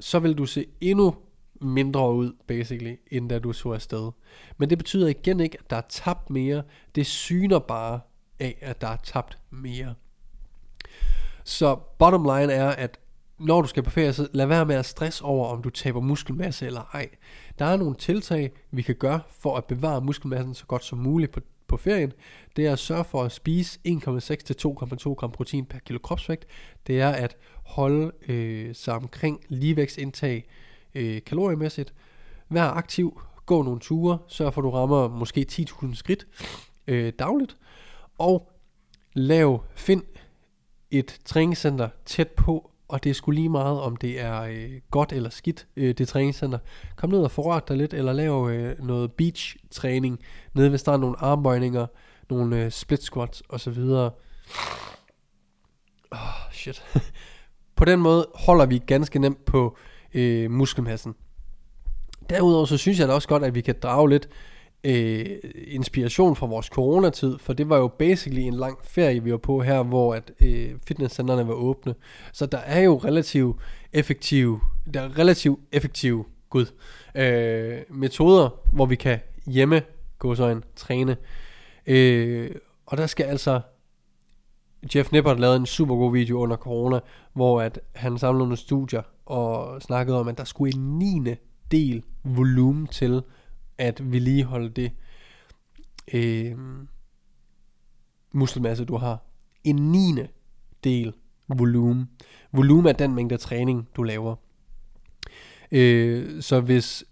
så 0.00 0.18
vil 0.18 0.38
du 0.38 0.46
se 0.46 0.66
endnu 0.80 1.14
mindre 1.60 2.14
ud, 2.14 2.32
basically, 2.46 2.94
end 3.10 3.28
da 3.28 3.38
du 3.38 3.52
så 3.52 3.72
afsted. 3.72 4.10
Men 4.58 4.70
det 4.70 4.78
betyder 4.78 5.08
igen 5.08 5.40
ikke, 5.40 5.58
at 5.60 5.70
der 5.70 5.76
er 5.76 5.86
tabt 5.88 6.30
mere. 6.30 6.62
Det 6.94 7.06
syner 7.06 7.58
bare 7.58 8.00
af, 8.40 8.58
at 8.60 8.80
der 8.80 8.88
er 8.88 8.96
tabt 8.96 9.38
mere. 9.50 9.94
Så 11.44 11.74
bottom 11.98 12.22
line 12.22 12.52
er, 12.52 12.68
at 12.68 13.00
når 13.38 13.62
du 13.62 13.68
skal 13.68 13.82
på 13.82 13.90
ferie, 13.90 14.12
så 14.12 14.28
lad 14.32 14.46
være 14.46 14.66
med 14.66 14.76
at 14.76 14.86
stresse 14.86 15.24
over, 15.24 15.48
om 15.48 15.62
du 15.62 15.70
taber 15.70 16.00
muskelmasse 16.00 16.66
eller 16.66 16.90
ej. 16.94 17.08
Der 17.58 17.64
er 17.64 17.76
nogle 17.76 17.94
tiltag, 17.94 18.52
vi 18.70 18.82
kan 18.82 18.94
gøre 18.94 19.20
for 19.40 19.56
at 19.56 19.64
bevare 19.64 20.00
muskelmassen 20.00 20.54
så 20.54 20.66
godt 20.66 20.84
som 20.84 20.98
muligt 20.98 21.32
på, 21.32 21.40
på 21.66 21.76
ferien. 21.76 22.12
Det 22.56 22.66
er 22.66 22.72
at 22.72 22.78
sørge 22.78 23.04
for 23.04 23.22
at 23.22 23.32
spise 23.32 23.78
1,6 23.88 24.20
til 24.20 24.56
2,2 24.66 25.14
gram 25.14 25.32
protein 25.32 25.64
per 25.64 25.78
kilo 25.78 25.98
kropsvægt. 25.98 26.46
Det 26.86 27.00
er 27.00 27.08
at 27.08 27.36
holde 27.64 28.12
øh, 28.28 28.74
sig 28.74 28.94
omkring 28.94 29.40
ligevægtsindtag 29.48 30.48
øh, 30.94 31.22
kaloriemæssigt. 31.26 31.94
Vær 32.48 32.64
aktiv, 32.64 33.20
gå 33.46 33.62
nogle 33.62 33.80
ture, 33.80 34.18
sørg 34.28 34.54
for 34.54 34.60
at 34.60 34.64
du 34.64 34.70
rammer 34.70 35.08
måske 35.08 35.46
10.000 35.52 35.94
skridt 35.94 36.26
øh, 36.86 37.12
dagligt. 37.18 37.56
Og 38.18 38.50
lav, 39.12 39.64
find 39.74 40.02
et 40.90 41.20
træningscenter 41.24 41.88
tæt 42.04 42.28
på, 42.28 42.70
og 42.94 43.04
det 43.04 43.10
er 43.10 43.14
sgu 43.14 43.30
lige 43.30 43.48
meget, 43.48 43.80
om 43.80 43.96
det 43.96 44.20
er 44.20 44.42
øh, 44.42 44.70
godt 44.90 45.12
eller 45.12 45.30
skidt, 45.30 45.66
øh, 45.76 45.94
det 45.94 46.08
træningscenter. 46.08 46.58
Kom 46.96 47.10
ned 47.10 47.18
og 47.18 47.30
forret 47.30 47.68
dig 47.68 47.76
lidt, 47.76 47.94
eller 47.94 48.12
lav 48.12 48.48
øh, 48.50 48.84
noget 48.84 49.12
beach 49.12 49.56
træning, 49.70 50.18
nede 50.54 50.72
ved 50.72 50.78
er 50.88 50.96
nogle 50.96 51.16
armbøjninger, 51.18 51.86
nogle 52.30 52.64
øh, 52.64 52.70
split 52.70 53.02
squats 53.02 53.42
osv. 53.48 53.78
Åh, 53.78 54.10
oh, 56.10 56.52
shit. 56.52 56.84
på 57.76 57.84
den 57.84 58.00
måde 58.00 58.26
holder 58.34 58.66
vi 58.66 58.78
ganske 58.78 59.18
nemt 59.18 59.44
på 59.44 59.76
øh, 60.14 60.50
muskelmassen. 60.50 61.14
Derudover 62.30 62.66
så 62.66 62.76
synes 62.76 62.98
jeg 62.98 63.08
da 63.08 63.12
også 63.12 63.28
godt, 63.28 63.44
at 63.44 63.54
vi 63.54 63.60
kan 63.60 63.74
drage 63.82 64.10
lidt 64.10 64.28
øh, 64.84 65.26
inspiration 65.66 66.36
fra 66.36 66.46
vores 66.46 66.66
coronatid, 66.66 67.38
for 67.38 67.52
det 67.52 67.68
var 67.68 67.76
jo 67.78 67.88
basically 67.88 68.42
en 68.42 68.54
lang 68.54 68.78
ferie, 68.84 69.22
vi 69.22 69.30
var 69.30 69.38
på 69.38 69.62
her, 69.62 69.82
hvor 69.82 70.14
at 70.14 70.32
øh, 70.40 70.70
fitnesscenterne 70.86 71.48
var 71.48 71.54
åbne. 71.54 71.94
Så 72.32 72.46
der 72.46 72.58
er 72.58 72.80
jo 72.80 72.96
relativt 72.96 73.56
effektive, 73.92 74.60
der 74.94 75.00
er 75.00 75.18
relativt 75.18 75.60
effektive, 75.72 76.24
gud, 76.50 76.66
øh, 77.14 77.78
metoder, 77.90 78.48
hvor 78.72 78.86
vi 78.86 78.96
kan 78.96 79.18
hjemme, 79.46 79.82
gå 80.18 80.34
så 80.34 80.48
en 80.48 80.64
træne. 80.76 81.16
Øh, 81.86 82.50
og 82.86 82.96
der 82.96 83.06
skal 83.06 83.24
altså 83.24 83.60
Jeff 84.94 85.12
Nippert 85.12 85.40
lavede 85.40 85.56
en 85.56 85.66
super 85.66 85.96
god 85.96 86.12
video 86.12 86.38
under 86.38 86.56
corona, 86.56 87.00
hvor 87.32 87.60
at 87.60 87.80
han 87.94 88.18
samlede 88.18 88.38
nogle 88.38 88.56
studier 88.56 89.02
og 89.26 89.82
snakkede 89.82 90.20
om, 90.20 90.28
at 90.28 90.38
der 90.38 90.44
skulle 90.44 90.74
en 90.74 90.98
9. 90.98 91.34
del 91.70 92.02
volumen 92.24 92.86
til 92.86 93.22
at 93.78 94.12
vedligeholde 94.12 94.68
det 94.68 94.92
øh, 96.14 96.58
muskelmasse, 98.32 98.84
du 98.84 98.96
har. 98.96 99.18
En 99.64 99.76
niende 99.76 100.28
del 100.84 101.12
volumen. 101.48 102.10
Volumen 102.52 102.86
er 102.86 102.92
den 102.92 103.14
mængde 103.14 103.36
træning, 103.36 103.88
du 103.96 104.02
laver. 104.02 104.36
Øh, 105.72 106.42
så 106.42 106.60
hvis 106.60 107.04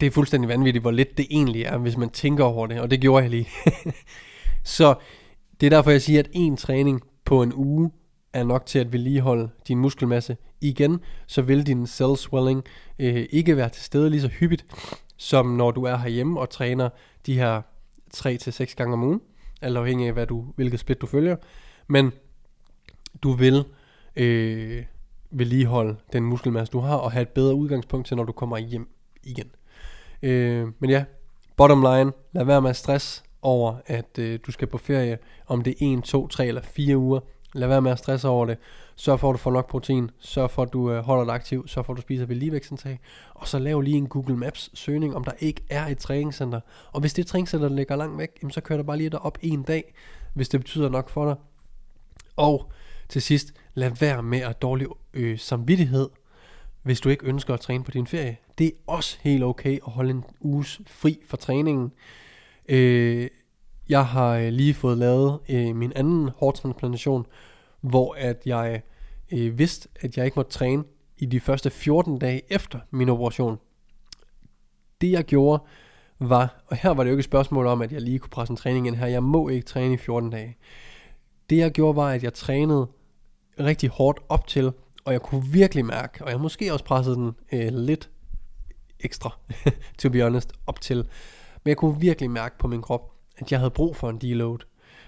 det 0.00 0.06
er 0.06 0.10
fuldstændig 0.10 0.48
vanvittigt, 0.48 0.82
hvor 0.82 0.90
lidt 0.90 1.18
det 1.18 1.26
egentlig 1.30 1.62
er, 1.62 1.78
hvis 1.78 1.96
man 1.96 2.10
tænker 2.10 2.44
over 2.44 2.66
det, 2.66 2.80
og 2.80 2.90
det 2.90 3.00
gjorde 3.00 3.22
jeg 3.22 3.30
lige. 3.30 3.48
så 4.76 4.94
det 5.60 5.66
er 5.66 5.70
derfor, 5.70 5.90
jeg 5.90 6.02
siger, 6.02 6.20
at 6.20 6.28
en 6.32 6.56
træning 6.56 7.00
på 7.24 7.42
en 7.42 7.52
uge 7.54 7.90
er 8.34 8.44
nok 8.44 8.66
til 8.66 8.78
at 8.78 8.92
vedligeholde 8.92 9.50
din 9.68 9.78
muskelmasse. 9.78 10.36
Igen, 10.60 11.00
så 11.26 11.42
vil 11.42 11.66
din 11.66 11.86
cell 11.86 12.16
swelling 12.16 12.64
øh, 12.98 13.26
ikke 13.30 13.56
være 13.56 13.68
til 13.68 13.82
stede 13.82 14.10
lige 14.10 14.20
så 14.20 14.28
hyppigt, 14.28 14.66
som 15.16 15.46
når 15.46 15.70
du 15.70 15.84
er 15.84 15.96
herhjemme 15.96 16.40
og 16.40 16.50
træner 16.50 16.88
de 17.26 17.34
her 17.34 17.62
3-6 18.16 18.74
gange 18.74 18.92
om 18.92 19.02
ugen, 19.02 19.20
alt 19.62 19.76
afhængig 19.76 20.06
af 20.06 20.12
hvad 20.12 20.26
du, 20.26 20.44
hvilket 20.56 20.80
split 20.80 21.00
du 21.00 21.06
følger. 21.06 21.36
Men 21.88 22.12
du 23.22 23.32
vil 23.32 23.64
øh, 24.16 24.84
vedligeholde 25.30 25.96
den 26.12 26.22
muskelmasse, 26.22 26.72
du 26.72 26.78
har, 26.78 26.96
og 26.96 27.12
have 27.12 27.22
et 27.22 27.28
bedre 27.28 27.54
udgangspunkt 27.54 28.06
til, 28.06 28.16
når 28.16 28.24
du 28.24 28.32
kommer 28.32 28.58
hjem 28.58 28.88
igen. 29.22 29.50
Øh, 30.22 30.68
men 30.78 30.90
ja, 30.90 31.04
bottom 31.56 31.80
line, 31.80 32.12
lad 32.32 32.44
være 32.44 32.62
med 32.62 32.70
at 32.70 32.76
stress 32.76 33.24
over, 33.42 33.76
at 33.86 34.18
øh, 34.18 34.38
du 34.46 34.52
skal 34.52 34.68
på 34.68 34.78
ferie, 34.78 35.18
om 35.46 35.62
det 35.62 35.74
er 35.80 35.98
1, 35.98 36.04
2, 36.04 36.28
3 36.28 36.46
eller 36.46 36.62
4 36.62 36.96
uger. 36.98 37.20
Lad 37.56 37.68
være 37.68 37.82
med 37.82 37.90
at 37.90 37.98
stresse 37.98 38.28
over 38.28 38.46
det. 38.46 38.58
Sørg 38.96 39.20
for, 39.20 39.30
at 39.30 39.32
du 39.32 39.38
får 39.38 39.50
nok 39.50 39.70
protein. 39.70 40.10
Sørg 40.18 40.50
for, 40.50 40.62
at 40.62 40.72
du 40.72 40.90
øh, 40.90 41.04
holder 41.04 41.24
dig 41.24 41.34
aktiv. 41.34 41.68
Sørg 41.68 41.86
for, 41.86 41.92
at 41.92 41.96
du 41.96 42.02
spiser 42.02 42.26
ved 42.26 42.36
ligevægtsindtag. 42.36 43.00
Og 43.34 43.48
så 43.48 43.58
lav 43.58 43.80
lige 43.80 43.96
en 43.96 44.08
Google 44.08 44.36
Maps 44.36 44.70
søgning, 44.74 45.16
om 45.16 45.24
der 45.24 45.32
ikke 45.38 45.62
er 45.70 45.86
et 45.86 45.98
træningscenter. 45.98 46.60
Og 46.92 47.00
hvis 47.00 47.14
det 47.14 47.26
træningscenter 47.26 47.68
ligger 47.68 47.96
langt 47.96 48.18
væk, 48.18 48.38
jamen, 48.42 48.52
så 48.52 48.60
kører 48.60 48.76
du 48.76 48.84
bare 48.84 48.96
lige 48.96 49.10
derop 49.10 49.38
en 49.42 49.62
dag, 49.62 49.94
hvis 50.34 50.48
det 50.48 50.60
betyder 50.60 50.88
nok 50.88 51.08
for 51.08 51.24
dig. 51.24 51.36
Og 52.36 52.72
til 53.08 53.22
sidst, 53.22 53.54
lad 53.74 53.90
være 54.00 54.22
med 54.22 54.40
at 54.40 54.62
dårlig 54.62 54.86
øh, 55.14 55.38
samvittighed, 55.38 56.08
hvis 56.82 57.00
du 57.00 57.08
ikke 57.08 57.26
ønsker 57.26 57.54
at 57.54 57.60
træne 57.60 57.84
på 57.84 57.90
din 57.90 58.06
ferie. 58.06 58.36
Det 58.58 58.66
er 58.66 58.70
også 58.86 59.18
helt 59.20 59.44
okay 59.44 59.78
at 59.86 59.92
holde 59.92 60.10
en 60.10 60.24
uges 60.40 60.80
fri 60.86 61.18
fra 61.26 61.36
træningen. 61.36 61.92
Øh, 62.68 63.28
jeg 63.88 64.06
har 64.06 64.36
øh, 64.36 64.48
lige 64.48 64.74
fået 64.74 64.98
lavet 64.98 65.38
øh, 65.48 65.76
min 65.76 65.92
anden 65.96 66.28
hårtransplantation, 66.36 67.26
hvor 67.80 68.14
at 68.18 68.42
jeg 68.46 68.82
øh, 69.32 69.58
vidste, 69.58 69.88
at 70.00 70.16
jeg 70.16 70.24
ikke 70.24 70.34
måtte 70.36 70.52
træne 70.52 70.84
i 71.18 71.26
de 71.26 71.40
første 71.40 71.70
14 71.70 72.18
dage 72.18 72.42
efter 72.52 72.78
min 72.90 73.08
operation. 73.08 73.58
Det 75.00 75.10
jeg 75.10 75.24
gjorde 75.24 75.62
var, 76.18 76.64
og 76.66 76.76
her 76.76 76.90
var 76.90 77.04
det 77.04 77.10
jo 77.10 77.14
ikke 77.14 77.20
et 77.20 77.24
spørgsmål 77.24 77.66
om, 77.66 77.82
at 77.82 77.92
jeg 77.92 78.00
lige 78.00 78.18
kunne 78.18 78.30
presse 78.30 78.52
en 78.52 78.56
træning 78.56 78.86
ind 78.86 78.96
her, 78.96 79.06
jeg 79.06 79.22
må 79.22 79.48
ikke 79.48 79.66
træne 79.66 79.94
i 79.94 79.96
14 79.96 80.30
dage. 80.30 80.56
Det 81.50 81.56
jeg 81.56 81.70
gjorde 81.70 81.96
var, 81.96 82.08
at 82.08 82.22
jeg 82.22 82.34
trænede 82.34 82.86
rigtig 83.60 83.88
hårdt 83.90 84.20
op 84.28 84.46
til, 84.46 84.72
og 85.04 85.12
jeg 85.12 85.22
kunne 85.22 85.44
virkelig 85.46 85.84
mærke, 85.84 86.24
og 86.24 86.30
jeg 86.30 86.40
måske 86.40 86.72
også 86.72 86.84
pressede 86.84 87.16
den 87.16 87.32
øh, 87.52 87.68
lidt 87.72 88.10
ekstra, 89.00 89.38
to 89.98 90.10
be 90.10 90.22
honest, 90.22 90.52
op 90.66 90.80
til, 90.80 90.96
men 91.64 91.68
jeg 91.68 91.76
kunne 91.76 92.00
virkelig 92.00 92.30
mærke 92.30 92.58
på 92.58 92.68
min 92.68 92.82
krop, 92.82 93.13
at 93.36 93.52
jeg 93.52 93.58
havde 93.60 93.70
brug 93.70 93.96
for 93.96 94.10
en 94.10 94.18
deload. 94.18 94.58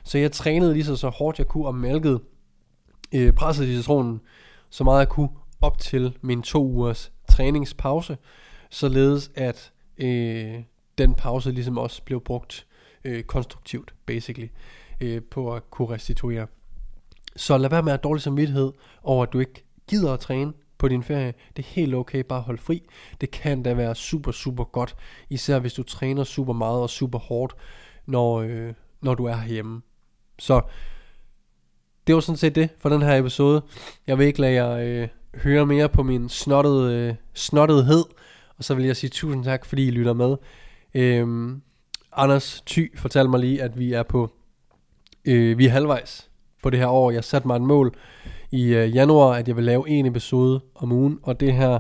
Så 0.05 0.19
jeg 0.19 0.33
trænede 0.33 0.73
lige 0.73 0.85
så, 0.85 0.97
så 0.97 1.09
hårdt 1.09 1.39
jeg 1.39 1.47
kunne 1.47 1.67
og 1.67 1.75
mælkede, 1.75 2.21
øh, 3.15 3.33
pressede 3.33 3.77
citronen 3.77 4.21
så 4.71 4.85
meget 4.85 4.99
jeg 4.99 5.09
kunne 5.09 5.29
op 5.61 5.79
til 5.79 6.19
min 6.21 6.43
to 6.43 6.65
ugers 6.65 7.13
træningspause, 7.29 8.19
således 8.71 9.31
at 9.35 9.73
øh, 9.99 10.55
den 10.99 11.15
pause 11.15 11.51
ligesom 11.51 11.79
også 11.79 12.03
blev 12.03 12.21
brugt 12.21 12.67
øh, 13.05 13.23
konstruktivt, 13.23 13.95
basically, 14.07 14.49
øh, 15.01 15.23
på 15.31 15.55
at 15.55 15.71
kunne 15.71 15.91
restituere. 15.91 16.47
Så 17.37 17.59
lad 17.59 17.71
være 17.71 17.83
med 17.83 17.93
at 17.93 17.99
have 17.99 18.03
dårlig 18.09 18.23
samvittighed 18.23 18.73
over, 19.03 19.23
at 19.23 19.33
du 19.33 19.41
ikke 19.41 19.65
gider 19.89 20.13
at 20.13 20.21
træne. 20.21 20.53
på 20.79 20.89
din 20.89 21.03
ferie. 21.03 21.35
Det 21.57 21.63
er 21.63 21.69
helt 21.69 21.95
okay 21.95 22.21
bare 22.21 22.39
at 22.39 22.45
holde 22.45 22.63
fri. 22.63 22.83
Det 23.21 23.31
kan 23.31 23.63
da 23.63 23.75
være 23.75 23.95
super, 23.95 24.33
super 24.33 24.65
godt. 24.65 24.97
Især 25.31 25.59
hvis 25.59 25.75
du 25.75 25.83
træner 25.83 26.25
super 26.25 26.53
meget 26.53 26.81
og 26.81 26.91
super 26.91 27.19
hårdt, 27.19 27.55
når, 28.07 28.41
øh, 28.41 28.73
når 29.01 29.15
du 29.15 29.25
er 29.25 29.45
hjemme. 29.45 29.83
Så 30.39 30.61
det 32.07 32.15
var 32.15 32.21
sådan 32.21 32.37
set 32.37 32.55
det 32.55 32.69
for 32.79 32.89
den 32.89 33.03
her 33.03 33.19
episode. 33.19 33.63
Jeg 34.07 34.19
vil 34.19 34.27
ikke 34.27 34.41
lade 34.41 34.53
jer 34.53 34.71
øh, 34.71 35.09
høre 35.43 35.67
mere 35.67 35.89
på 35.89 36.03
min 36.03 36.29
snottede, 36.29 36.95
øh, 36.95 37.15
snottedhed. 37.35 38.05
Og 38.59 38.65
så 38.65 38.75
vil 38.75 38.85
jeg 38.85 38.97
sige 38.97 39.11
tusind 39.11 39.45
tak, 39.45 39.65
fordi 39.65 39.87
I 39.87 39.91
lytter 39.91 40.13
med. 40.13 40.37
Øhm, 40.95 41.63
Anders 42.13 42.63
Ty 42.67 42.87
fortalte 42.97 43.31
mig 43.31 43.41
lige, 43.41 43.63
at 43.63 43.79
vi 43.79 43.93
er 43.93 44.03
på 44.03 44.31
øh, 45.25 45.59
vi 45.59 45.67
er 45.67 45.71
halvvejs 45.71 46.31
på 46.63 46.71
det 46.71 46.79
her 46.79 46.87
år. 46.87 47.11
Jeg 47.11 47.25
satte 47.25 47.49
mig 47.49 47.57
et 47.57 47.63
mål 47.63 47.95
i 48.51 48.75
øh, 48.75 48.95
januar, 48.95 49.33
at 49.33 49.49
jeg 49.49 49.57
vil 49.57 49.65
lave 49.65 49.89
en 49.89 50.07
episode 50.07 50.61
om 50.75 50.93
ugen, 50.93 51.19
og 51.23 51.41
det 51.41 51.53
her, 51.53 51.79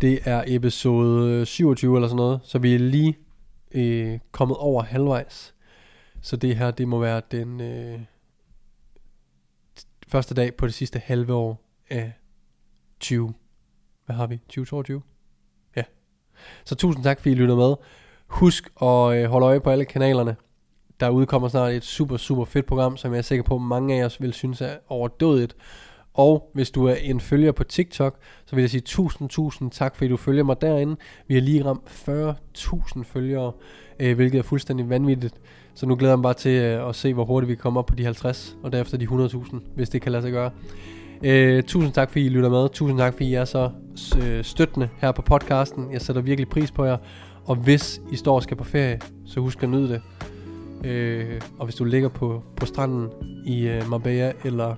det 0.00 0.18
er 0.24 0.44
episode 0.46 1.46
27 1.46 1.96
eller 1.96 2.08
sådan 2.08 2.16
noget, 2.16 2.40
så 2.44 2.58
vi 2.58 2.74
er 2.74 2.78
lige 2.78 3.16
øh, 3.70 4.18
kommet 4.32 4.56
over 4.56 4.82
halvvejs. 4.82 5.54
Så 6.20 6.36
det 6.36 6.56
her, 6.56 6.70
det 6.70 6.88
må 6.88 6.98
være 6.98 7.22
den 7.30 7.60
øh, 7.60 8.00
første 10.08 10.34
dag 10.34 10.54
på 10.54 10.66
det 10.66 10.74
sidste 10.74 10.98
halve 10.98 11.34
år 11.34 11.64
af 11.90 12.12
20. 13.00 13.34
Hvad 14.06 14.16
har 14.16 14.26
vi? 14.26 14.36
2022? 14.36 15.02
Ja. 15.76 15.82
Så 16.64 16.74
tusind 16.74 17.04
tak, 17.04 17.18
fordi 17.18 17.30
I 17.30 17.34
lytter 17.34 17.56
med. 17.56 17.74
Husk 18.26 18.72
at 18.82 19.16
øh, 19.16 19.24
holde 19.24 19.46
øje 19.46 19.60
på 19.60 19.70
alle 19.70 19.84
kanalerne. 19.84 20.36
Der 21.00 21.08
udkommer 21.08 21.48
snart 21.48 21.72
et 21.72 21.84
super, 21.84 22.16
super 22.16 22.44
fedt 22.44 22.66
program, 22.66 22.96
som 22.96 23.12
jeg 23.12 23.18
er 23.18 23.22
sikker 23.22 23.42
på, 23.42 23.58
mange 23.58 24.00
af 24.00 24.04
os 24.04 24.20
vil 24.20 24.32
synes 24.32 24.60
er 24.60 24.76
overdødigt. 24.88 25.56
Og 26.14 26.50
hvis 26.54 26.70
du 26.70 26.86
er 26.86 26.94
en 26.94 27.20
følger 27.20 27.52
på 27.52 27.64
TikTok, 27.64 28.16
så 28.46 28.56
vil 28.56 28.62
jeg 28.62 28.70
sige 28.70 28.80
tusind, 28.80 29.28
tusind 29.28 29.70
tak, 29.70 29.96
fordi 29.96 30.08
du 30.08 30.16
følger 30.16 30.44
mig 30.44 30.60
derinde. 30.60 30.96
Vi 31.28 31.34
har 31.34 31.40
lige 31.40 31.64
ramt 31.64 31.88
40.000 31.88 33.02
følgere, 33.04 33.52
øh, 34.00 34.16
hvilket 34.16 34.38
er 34.38 34.42
fuldstændig 34.42 34.88
vanvittigt. 34.88 35.34
Så 35.74 35.86
nu 35.86 35.96
glæder 35.96 36.12
jeg 36.12 36.18
mig 36.18 36.22
bare 36.22 36.34
til 36.34 36.50
øh, 36.50 36.88
at 36.88 36.94
se, 36.94 37.14
hvor 37.14 37.24
hurtigt 37.24 37.48
vi 37.50 37.54
kommer 37.54 37.80
op 37.80 37.86
på 37.86 37.94
de 37.94 38.04
50, 38.04 38.56
og 38.62 38.72
derefter 38.72 38.98
de 38.98 39.04
100.000, 39.04 39.56
hvis 39.74 39.88
det 39.88 40.02
kan 40.02 40.12
lade 40.12 40.22
sig 40.22 40.32
gøre. 40.32 40.50
Øh, 41.24 41.62
tusind 41.62 41.92
tak, 41.92 42.10
fordi 42.10 42.26
I 42.26 42.28
lytter 42.28 42.50
med. 42.50 42.68
Tusind 42.68 42.98
tak, 42.98 43.12
fordi 43.12 43.28
I 43.28 43.34
er 43.34 43.44
så 43.44 43.70
øh, 44.22 44.44
støttende 44.44 44.88
her 44.98 45.12
på 45.12 45.22
podcasten. 45.22 45.92
Jeg 45.92 46.02
sætter 46.02 46.22
virkelig 46.22 46.48
pris 46.48 46.70
på 46.70 46.84
jer. 46.84 46.96
Og 47.44 47.56
hvis 47.56 48.00
I 48.12 48.16
står 48.16 48.34
og 48.34 48.42
skal 48.42 48.56
på 48.56 48.64
ferie, 48.64 49.00
så 49.26 49.40
husk 49.40 49.62
at 49.62 49.68
nyde 49.68 49.88
det. 49.88 50.02
Øh, 50.88 51.40
og 51.58 51.64
hvis 51.64 51.74
du 51.74 51.84
ligger 51.84 52.08
på, 52.08 52.42
på 52.56 52.66
stranden 52.66 53.08
i 53.46 53.68
øh, 53.68 53.90
Marbella 53.90 54.32
eller 54.44 54.76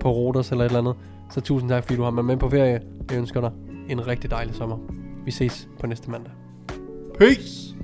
på 0.00 0.12
Rodos 0.12 0.50
eller 0.50 0.64
et 0.64 0.68
eller 0.68 0.78
andet, 0.78 0.96
så 1.30 1.40
tusind 1.40 1.70
tak 1.70 1.84
fordi 1.84 1.96
du 1.96 2.02
har 2.02 2.10
mig 2.10 2.24
med 2.24 2.36
på 2.36 2.48
ferie. 2.50 2.80
Jeg 3.10 3.18
ønsker 3.18 3.40
dig 3.40 3.52
en 3.88 4.06
rigtig 4.06 4.30
dejlig 4.30 4.54
sommer. 4.54 4.78
Vi 5.24 5.30
ses 5.30 5.68
på 5.80 5.86
næste 5.86 6.10
mandag. 6.10 6.32
Peace! 7.18 7.76